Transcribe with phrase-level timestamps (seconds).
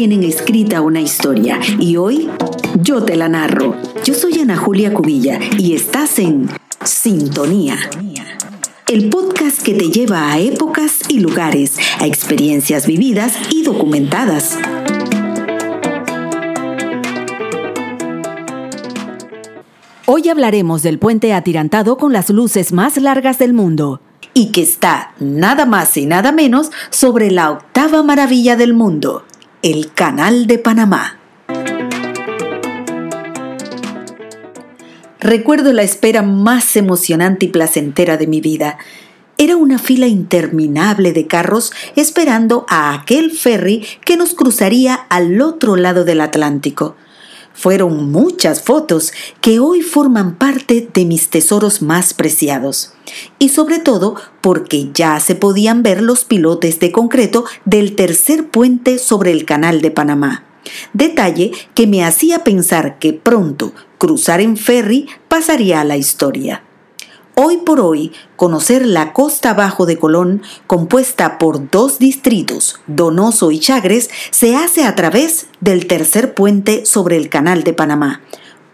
[0.00, 2.30] tienen escrita una historia y hoy
[2.82, 3.76] yo te la narro.
[4.02, 6.48] Yo soy Ana Julia Cubilla y estás en
[6.82, 7.76] Sintonía.
[8.88, 14.56] El podcast que te lleva a épocas y lugares, a experiencias vividas y documentadas.
[20.06, 24.00] Hoy hablaremos del puente atirantado con las luces más largas del mundo
[24.32, 29.24] y que está nada más y nada menos sobre la octava maravilla del mundo,
[29.62, 31.18] el Canal de Panamá.
[35.18, 38.78] Recuerdo la espera más emocionante y placentera de mi vida.
[39.36, 45.76] Era una fila interminable de carros esperando a aquel ferry que nos cruzaría al otro
[45.76, 46.96] lado del Atlántico.
[47.60, 52.94] Fueron muchas fotos que hoy forman parte de mis tesoros más preciados.
[53.38, 58.96] Y sobre todo porque ya se podían ver los pilotes de concreto del tercer puente
[58.96, 60.44] sobre el Canal de Panamá.
[60.94, 66.64] Detalle que me hacía pensar que pronto cruzar en ferry pasaría a la historia.
[67.42, 73.58] Hoy por hoy, conocer la costa abajo de Colón, compuesta por dos distritos, Donoso y
[73.58, 78.20] Chagres, se hace a través del tercer puente sobre el Canal de Panamá,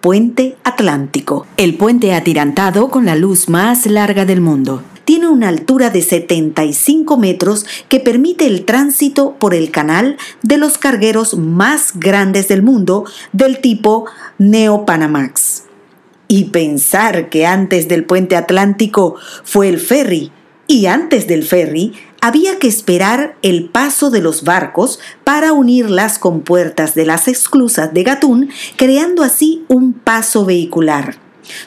[0.00, 4.82] Puente Atlántico, el puente atirantado con la luz más larga del mundo.
[5.04, 10.76] Tiene una altura de 75 metros que permite el tránsito por el canal de los
[10.76, 14.06] cargueros más grandes del mundo del tipo
[14.38, 15.66] Neo Panamax.
[16.28, 20.32] Y pensar que antes del puente atlántico fue el ferry,
[20.66, 26.18] y antes del ferry había que esperar el paso de los barcos para unir las
[26.18, 31.16] compuertas de las esclusas de Gatún, creando así un paso vehicular.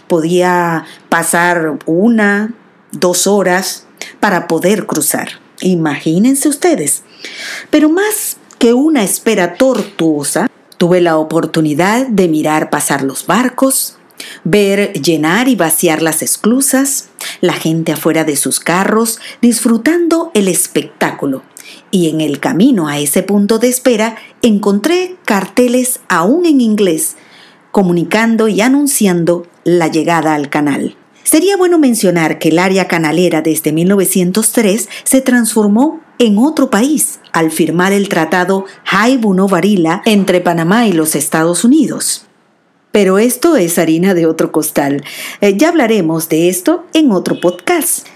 [0.08, 2.54] Podía pasar una,
[2.92, 3.86] dos horas
[4.20, 5.30] para poder cruzar.
[5.62, 7.04] Imagínense ustedes.
[7.70, 13.99] Pero más que una espera tortuosa, tuve la oportunidad de mirar pasar los barcos,
[14.44, 17.09] ver llenar y vaciar las esclusas,
[17.41, 21.44] la gente afuera de sus carros, disfrutando el espectáculo.
[21.91, 27.16] Y en el camino a ese punto de espera encontré carteles aún en inglés,
[27.72, 30.96] comunicando y anunciando la llegada al canal.
[31.24, 37.51] Sería bueno mencionar que el área canalera desde 1903 se transformó en otro país al
[37.51, 42.28] firmar el tratado Haibuno-Varila entre Panamá y los Estados Unidos.
[42.91, 45.03] Pero esto es harina de otro costal.
[45.41, 48.07] Eh, ya hablaremos de esto en otro podcast.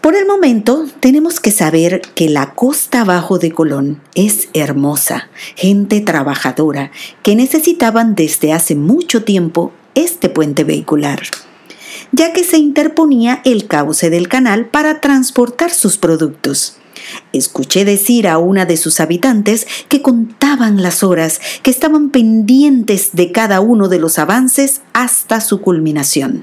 [0.00, 6.00] Por el momento, tenemos que saber que la costa abajo de Colón es hermosa, gente
[6.00, 11.22] trabajadora, que necesitaban desde hace mucho tiempo este puente vehicular,
[12.12, 16.76] ya que se interponía el cauce del canal para transportar sus productos.
[17.32, 23.32] Escuché decir a una de sus habitantes que contaban las horas, que estaban pendientes de
[23.32, 26.42] cada uno de los avances hasta su culminación.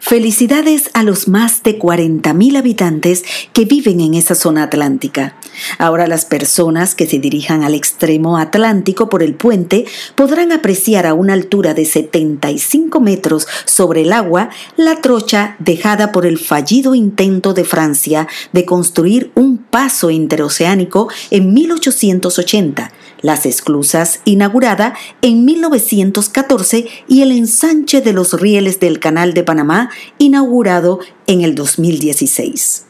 [0.00, 3.22] Felicidades a los más de 40.000 habitantes
[3.52, 5.36] que viven en esa zona atlántica.
[5.78, 9.84] Ahora las personas que se dirijan al extremo atlántico por el puente
[10.14, 16.24] podrán apreciar a una altura de 75 metros sobre el agua la trocha dejada por
[16.24, 22.90] el fallido intento de Francia de construir un paso interoceánico en 1880
[23.22, 29.90] las esclusas inaugurada en 1914 y el ensanche de los rieles del Canal de Panamá
[30.18, 32.86] inaugurado en el 2016.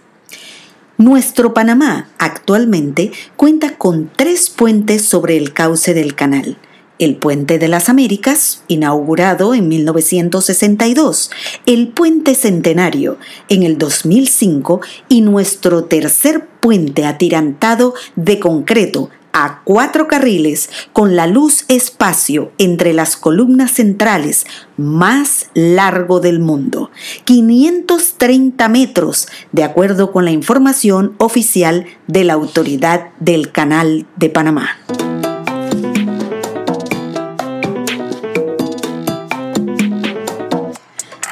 [0.98, 6.58] Nuestro Panamá actualmente cuenta con tres puentes sobre el cauce del canal.
[6.98, 11.30] El Puente de las Américas, inaugurado en 1962,
[11.64, 13.16] el Puente Centenario
[13.48, 21.26] en el 2005 y nuestro tercer puente atirantado de concreto a cuatro carriles con la
[21.26, 24.46] luz espacio entre las columnas centrales
[24.76, 26.90] más largo del mundo,
[27.24, 34.78] 530 metros, de acuerdo con la información oficial de la Autoridad del Canal de Panamá.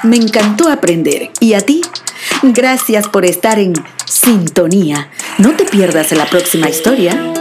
[0.05, 1.31] Me encantó aprender.
[1.41, 1.83] ¿Y a ti?
[2.43, 3.75] Gracias por estar en
[4.07, 5.11] sintonía.
[5.39, 7.35] No te pierdas la próxima historia